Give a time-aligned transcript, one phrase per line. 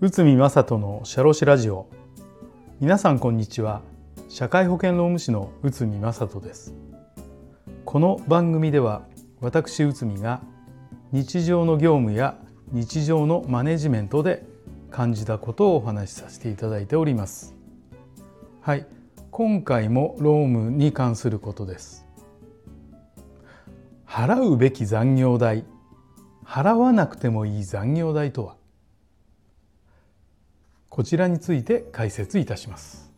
[0.00, 1.86] 内海正人のシャロシラジオ。
[2.80, 3.82] 皆さんこんにちは。
[4.28, 6.74] 社会保険労務士の内海正人です。
[7.84, 9.02] この番組では
[9.40, 10.40] 私内海が
[11.12, 12.36] 日常の業務や
[12.72, 14.44] 日常のマネジメントで
[14.90, 17.54] 感じたことをお話しさせていただいております。
[18.60, 18.84] はい。
[19.30, 22.07] 今回も労務に関することです。
[24.08, 25.64] 払うべき残業代。
[26.42, 28.56] 払わなくてもいい残業代とは？
[30.88, 33.12] こちらについて解説いたします。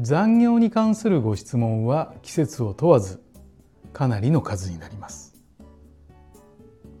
[0.00, 3.22] 残業に関するご質問は季節を問わず
[3.92, 5.34] かなりの数になります。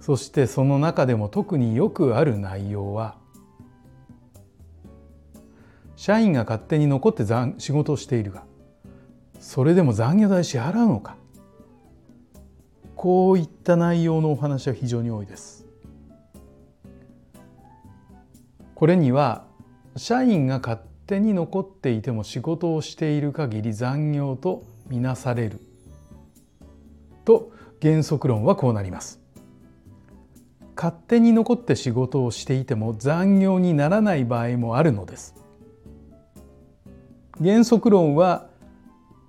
[0.00, 3.16] そしてその中でも特によくある内容は
[5.96, 7.24] 社員が勝手に残って
[7.56, 8.44] 仕事をしているが
[9.54, 11.16] それでも残業代支払うのか？
[12.96, 15.64] こういった内容のお話は非常に多いです。
[18.74, 19.44] これには
[19.94, 25.60] 社員が勝手に残っていても仕事をしている限り残業とみなされる。
[27.24, 29.20] と原則論はこうなります。
[30.74, 35.36] 勝手に残って仕事をしていても残業にならない場合もあるのです。
[37.40, 38.48] 原則論は、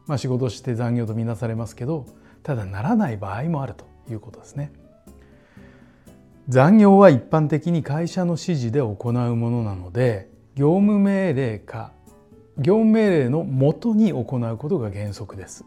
[0.07, 2.05] まあ、仕事して残業とみなされますけど
[2.43, 4.71] ただならない場合もあるということですね。
[6.47, 11.91] 残業は一般的に会社の指示で行うものなので業務命令か
[12.57, 15.65] 業務命令のもとに行うことが原則です。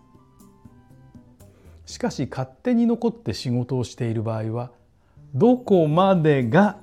[1.85, 4.71] しかし勝手に残って仕事をしている場合は
[5.35, 6.77] どこまでが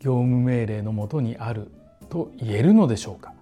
[0.00, 1.70] 業務命令のもとにある
[2.08, 3.34] と言えるのでしょうか、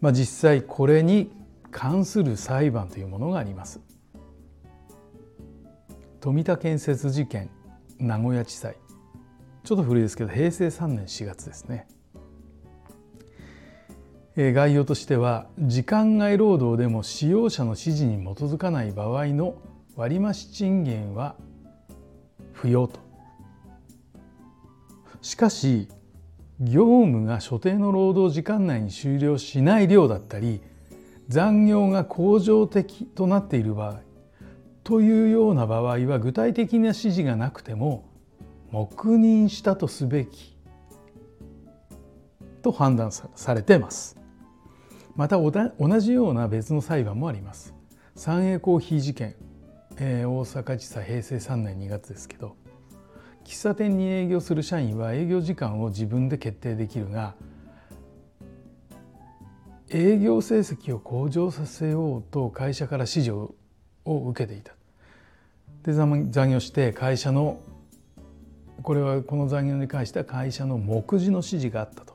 [0.00, 1.30] まあ、実際これに
[1.70, 3.80] 関する裁判というものがあります。
[6.20, 7.50] 富田建設事件
[7.98, 8.76] 名古屋地裁。
[9.64, 11.86] ちょっと古いですけど平成3年4月ですね。
[14.36, 19.54] 概要としては時間外労働でも使用者の指示に基づかない場合の
[19.96, 21.36] 割増賃金は
[22.52, 23.00] 不要と。
[25.22, 25.88] しかし
[26.60, 30.60] 業務が所定の労働時間内に終了しない量だったり
[31.28, 34.00] 残業が恒常的となっている場合
[34.84, 38.08] というような場合は具体的な指示がなくても
[38.70, 40.56] 黙認したとすべき
[42.62, 44.16] と判断されています。
[45.14, 47.74] また同じような別の裁判もあります。
[48.16, 49.34] 三栄コーヒー事件、
[49.98, 52.56] えー、大阪地裁平成3年2月ですけど
[53.44, 57.34] 喫茶店に営業する社員は営業時間を自分で決定できるが
[59.96, 63.54] 営業成績を向上させようと会社から指示を
[64.04, 64.74] 受けていた。
[65.84, 67.60] で残業して会社の
[68.82, 72.14] これはこの残業に関しては会社の目次の指示があったと。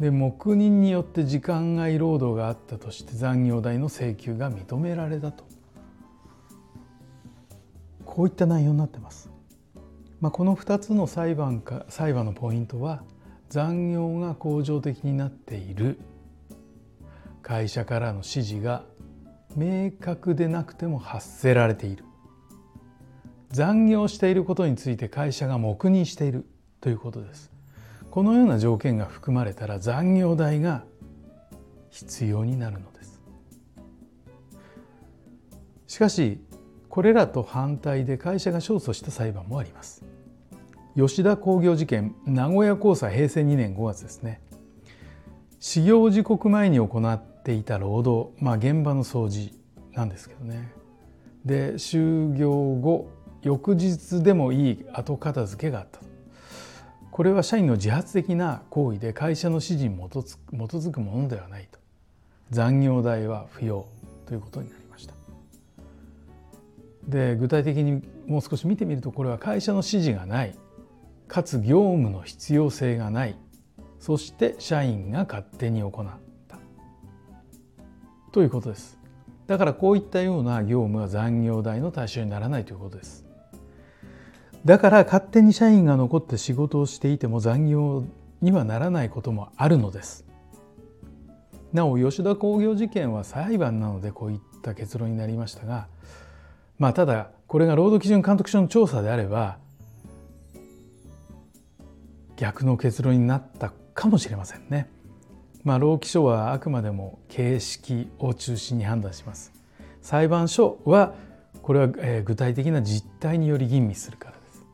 [0.00, 5.44] で黙認によって時間外労働があったとして残業代の請求が認められたと
[8.04, 9.30] こういった内容になってます。
[10.20, 13.04] まあ、この2つの裁判か裁判のポイントは
[13.54, 16.00] 残業が恒常的になっている。
[17.40, 18.82] 会社からの指示が
[19.54, 22.02] 明確でなくても発せられている。
[23.50, 26.46] 残業していることについて会社が黙認している
[26.80, 27.52] ということです。
[28.10, 30.82] このような条件が含まれたら残業代が
[31.90, 33.20] 必要になるのです。
[35.86, 36.40] しかし
[36.88, 40.13] これらと反対で会社が勝訴した裁判もあります。
[40.96, 44.40] 吉田工業事件名古屋高裁平成2年5月ですね。
[45.58, 49.52] 始業時刻前に行っていた労働まあ現場の掃除
[49.92, 50.72] なんですけどね。
[51.44, 53.10] で就業後
[53.42, 55.98] 翌日でもいい後片付けがあった。
[57.10, 61.80] これは社員の自発的な行為で会社の指示に基づくものではないと。
[62.50, 63.88] 残業代は不要
[64.26, 65.14] ということになりました。
[67.08, 70.54] で具体的にもう少し見てみるとこれは会社の指示がない。
[71.34, 73.36] かつ業務の必要性がない。
[73.98, 75.92] そして社員が勝手に行っ
[76.46, 76.58] た。
[78.30, 79.00] ということです。
[79.48, 83.26] だからこういったような業務は残業代の対象にならないということです。
[84.64, 88.04] だから勝手に社員が残って仕事をしていても残業
[88.40, 90.24] にはならないこともあるのです。
[91.72, 95.88] なお吉田工業事件は裁判なのでこういった結論になりましたが
[96.78, 99.58] まあただこれが労働基準監督署の調査であれば
[102.36, 104.88] 逆の結論になったかもしれませんね。
[105.62, 109.52] まあ、労基署はあくまでも形式を中心に判断します。
[110.04, 111.14] 裁判所は
[111.62, 114.66] これは具体的な実態により吟味するからです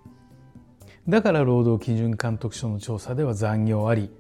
[1.09, 4.11] だから労働基準監督署の調査では残業あり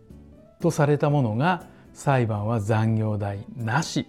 [0.60, 1.64] とされたものが
[1.94, 4.06] 裁判は残業代なし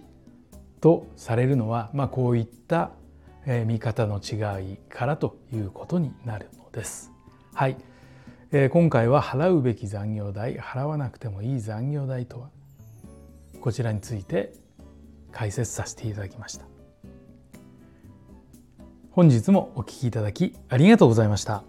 [0.80, 2.92] とされるのは、まあ、こういった
[3.66, 7.10] 見方の違いからということになるのです。
[7.54, 7.76] はい、
[8.54, 12.50] えー、今回は払うべき残業代払わなくてもいい残業代とは？
[13.62, 14.52] こちらについて
[15.32, 16.66] 解説させていただきました。
[19.10, 21.64] 本日もお聴きいただきありがとうございました。